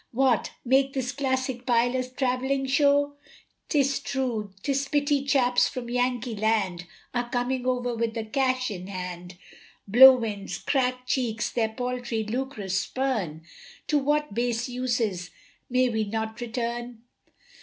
What, 0.13 0.49
make 0.65 0.93
this 0.93 1.11
classic 1.11 1.63
pile 1.63 1.95
a 1.95 2.03
travelling 2.03 2.65
show? 2.65 3.17
Tis 3.69 3.99
true; 3.99 4.51
'tis 4.63 4.87
pity 4.87 5.23
chaps 5.25 5.67
from 5.67 5.91
Yankee 5.91 6.35
land 6.35 6.87
Are 7.13 7.29
coming 7.29 7.67
over 7.67 7.93
with 7.93 8.15
the 8.15 8.23
cash 8.25 8.71
in 8.71 8.87
hand. 8.87 9.37
Blow 9.87 10.15
winds, 10.15 10.57
crack 10.57 11.05
cheeks, 11.05 11.51
their 11.51 11.69
paltry 11.69 12.23
lucre 12.23 12.67
spurn, 12.69 13.43
To 13.89 13.99
what 13.99 14.33
base 14.33 14.67
uses 14.67 15.29
may 15.69 15.87
we 15.87 16.03
not 16.05 16.41
return. 16.41 17.03